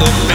[0.00, 0.27] Oh.